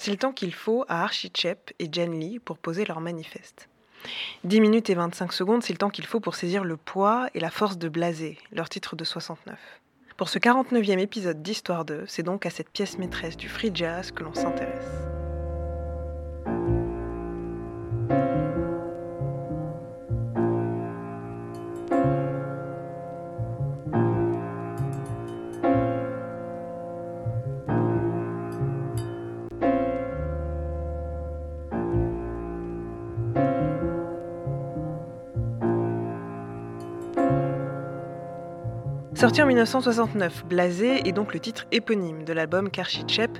[0.00, 3.68] C'est le temps qu'il faut à Archie Chep et Jen Lee pour poser leur manifeste.
[4.44, 7.38] 10 minutes et 25 secondes, c'est le temps qu'il faut pour saisir le poids et
[7.38, 9.58] la force de Blasé, leur titre de 69.
[10.16, 14.10] Pour ce 49e épisode d'Histoire 2, c'est donc à cette pièce maîtresse du free jazz
[14.10, 15.09] que l'on s'intéresse.
[39.14, 43.38] Sorti en 1969, Blasé est donc le titre éponyme de l'album qu'Archie Chep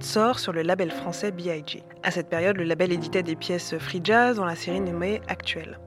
[0.00, 1.84] sort sur le label français B.I.G.
[2.02, 5.78] À cette période, le label éditait des pièces free jazz dans la série nommée Actuelle.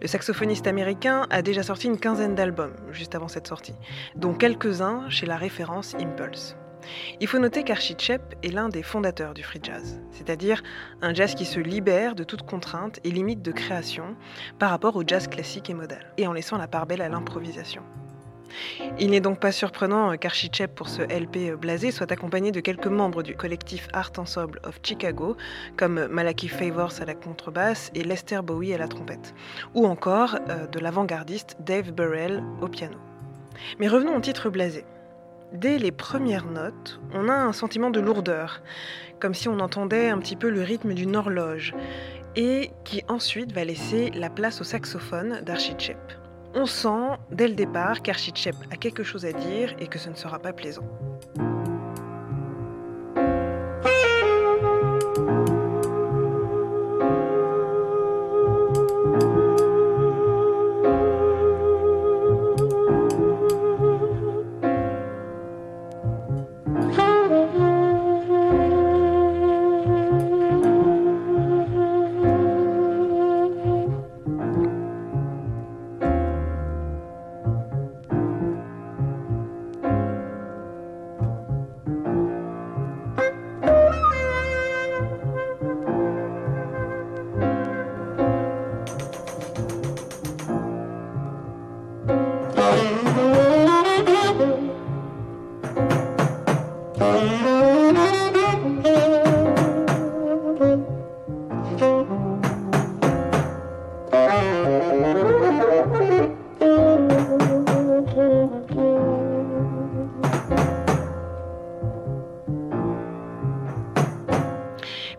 [0.00, 3.74] Le saxophoniste américain a déjà sorti une quinzaine d'albums juste avant cette sortie,
[4.14, 6.56] dont quelques-uns chez la référence Impulse.
[7.20, 10.62] Il faut noter qu'Archie Chep est l'un des fondateurs du free jazz, c'est-à-dire
[11.02, 14.14] un jazz qui se libère de toute contrainte et limite de création
[14.60, 17.82] par rapport au jazz classique et modal, et en laissant la part belle à l'improvisation.
[18.98, 23.22] Il n'est donc pas surprenant qu'Archichep, pour ce LP blasé, soit accompagné de quelques membres
[23.22, 25.36] du collectif Art Ensemble of Chicago,
[25.76, 29.34] comme Malachi Favors à la contrebasse et Lester Bowie à la trompette,
[29.74, 32.96] ou encore euh, de l'avant-gardiste Dave Burrell au piano.
[33.78, 34.84] Mais revenons au titre blasé.
[35.52, 38.62] Dès les premières notes, on a un sentiment de lourdeur,
[39.20, 41.74] comme si on entendait un petit peu le rythme d'une horloge,
[42.34, 45.96] et qui ensuite va laisser la place au saxophone d'Archichep
[46.56, 50.14] on sent dès le départ qu'Archichep a quelque chose à dire et que ce ne
[50.14, 50.88] sera pas plaisant.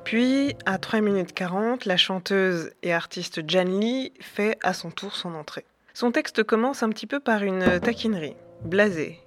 [0.08, 5.18] Puis, à 3 minutes 40, la chanteuse et artiste Jan Lee fait à son tour
[5.18, 5.66] son entrée.
[5.94, 8.38] Son texte commence un petit peu par une taquinerie.
[8.64, 9.20] Blasé.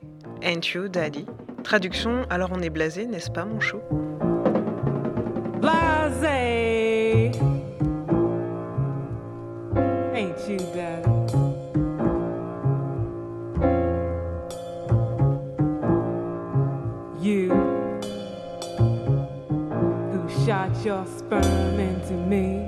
[0.42, 1.26] Ain't you, daddy?
[1.64, 3.76] Traduction, alors on est blasé, n'est-ce pas, mon chou?
[5.60, 7.32] Blasé.
[10.14, 11.09] Ain't you, daddy?
[20.84, 22.66] Your sperm into me.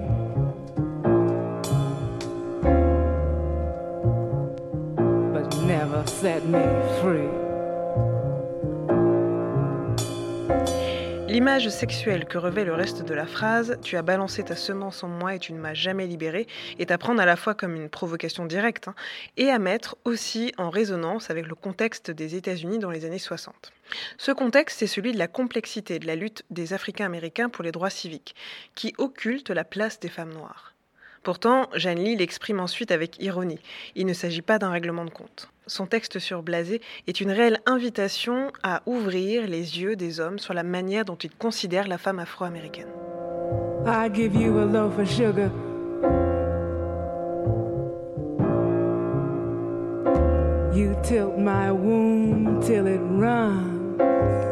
[5.33, 6.61] But never set me
[7.01, 7.52] free.
[11.33, 15.09] L'image sexuelle que revêt le reste de la phrase Tu as balancé ta semence en
[15.09, 16.47] moi et tu ne m'as jamais libéré
[16.79, 18.95] est à prendre à la fois comme une provocation directe hein,
[19.39, 23.73] et à mettre aussi en résonance avec le contexte des États-Unis dans les années 60.
[24.19, 27.89] Ce contexte, c'est celui de la complexité de la lutte des Africains-Américains pour les droits
[27.89, 28.35] civiques,
[28.75, 30.72] qui occulte la place des femmes noires.
[31.23, 33.61] Pourtant, Jeanne Lee l'exprime ensuite avec ironie.
[33.95, 35.49] Il ne s'agit pas d'un règlement de compte.
[35.69, 40.55] Son texte sur Blasé est une réelle invitation à ouvrir les yeux des hommes sur
[40.55, 42.89] la manière dont ils considèrent la femme afro-américaine.
[43.87, 45.51] I give you a loaf of sugar.
[50.75, 54.52] You tilt my womb till it runs.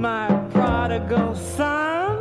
[0.00, 2.16] my prodigal son.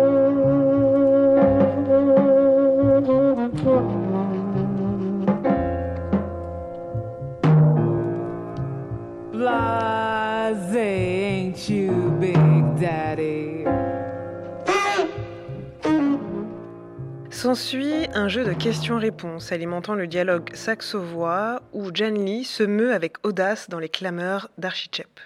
[17.44, 23.16] S'ensuit un jeu de questions-réponses alimentant le dialogue saxo-voix où Jan Lee se meut avec
[23.22, 25.20] audace dans les clameurs d'Archichep.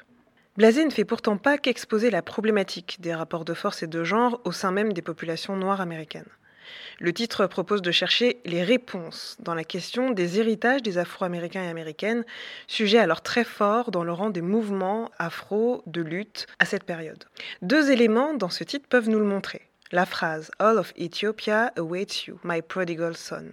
[0.56, 4.41] Blasé ne fait pourtant pas qu'exposer la problématique des rapports de force et de genre
[4.44, 6.26] au sein même des populations noires américaines.
[6.99, 11.69] Le titre propose de chercher les réponses dans la question des héritages des Afro-Américains et
[11.69, 12.25] Américaines,
[12.67, 17.26] sujet alors très fort dans le rang des mouvements afro de lutte à cette période.
[17.62, 19.68] Deux éléments dans ce titre peuvent nous le montrer.
[19.90, 23.46] La phrase All of Ethiopia awaits you, my prodigal son.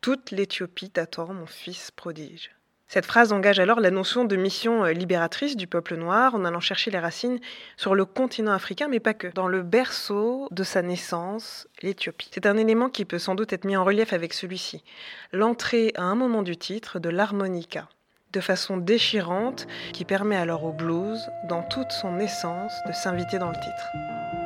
[0.00, 2.50] Toute l'Éthiopie t'attend, mon fils prodige.
[2.88, 6.58] Cette phrase engage alors la notion de mission euh, libératrice du peuple noir en allant
[6.58, 7.38] chercher les racines
[7.76, 12.30] sur le continent africain, mais pas que, dans le berceau de sa naissance, l'Éthiopie.
[12.32, 14.82] C'est un élément qui peut sans doute être mis en relief avec celui-ci,
[15.32, 17.88] l'entrée à un moment du titre de l'harmonica,
[18.32, 23.50] de façon déchirante, qui permet alors au blues, dans toute son essence, de s'inviter dans
[23.50, 24.37] le titre.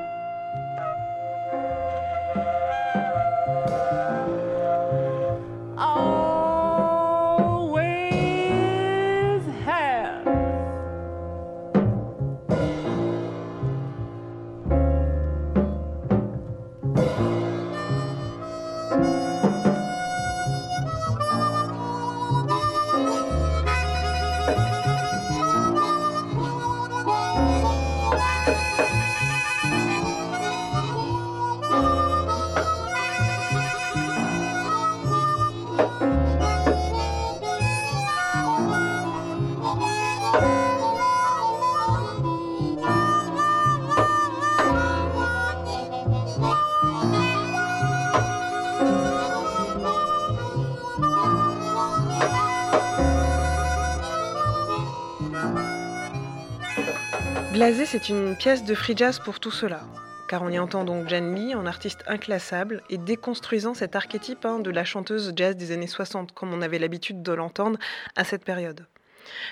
[57.53, 59.83] Blasé, c'est une pièce de free jazz pour tout cela,
[60.27, 64.59] car on y entend donc Jan Lee en artiste inclassable et déconstruisant cet archétype hein,
[64.59, 67.79] de la chanteuse jazz des années 60, comme on avait l'habitude de l'entendre
[68.17, 68.87] à cette période.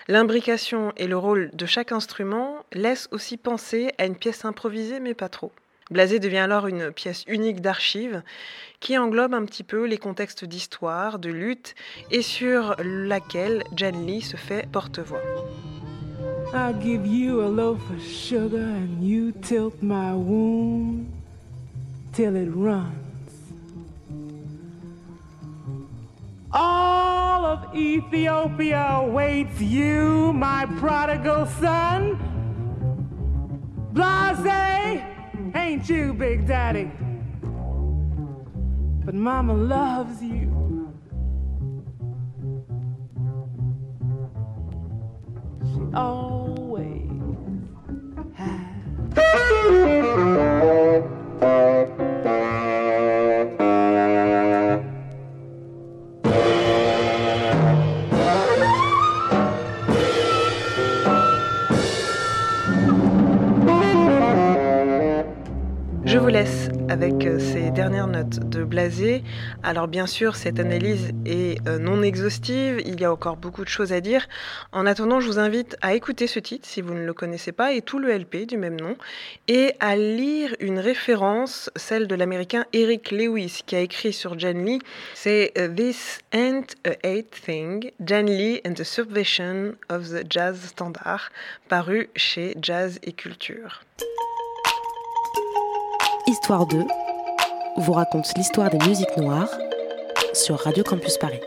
[0.08, 5.14] L'imbrication et le rôle de chaque instrument laissent aussi penser à une pièce improvisée, mais
[5.14, 5.52] pas trop.
[5.90, 8.22] Blasé devient alors une pièce unique d'archives
[8.80, 11.74] qui englobe un petit peu les contextes d'histoire, de lutte
[12.10, 15.20] et sur laquelle Jan Lee se fait porte-voix.
[16.52, 21.12] I'll give you a loaf of sugar and you tilt my womb
[22.12, 22.96] till it runs.
[26.50, 32.18] All of Ethiopia awaits you, my prodigal son.
[33.92, 35.02] Blase,
[35.54, 36.90] ain't you, Big Daddy?
[39.04, 40.92] But Mama loves you.
[45.72, 47.10] She always
[48.34, 50.29] has.
[68.10, 69.22] De Blasé.
[69.62, 73.68] Alors bien sûr, cette analyse est euh, non exhaustive, il y a encore beaucoup de
[73.68, 74.26] choses à dire.
[74.72, 77.72] En attendant, je vous invite à écouter ce titre si vous ne le connaissez pas
[77.72, 78.96] et tout le LP du même nom
[79.48, 84.52] et à lire une référence, celle de l'américain Eric Lewis qui a écrit sur Jan
[84.52, 84.80] Lee.
[85.14, 90.60] C'est euh, This Ain't a Hate Thing, Jan Lee and the Subversion of the Jazz
[90.66, 91.30] Standard,
[91.68, 93.82] paru chez Jazz et Culture.
[96.26, 96.84] Histoire 2
[97.76, 99.50] vous raconte l'histoire des musiques noires
[100.32, 101.40] sur Radio Campus Paris.